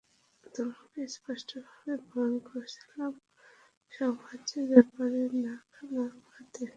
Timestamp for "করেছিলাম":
2.47-3.11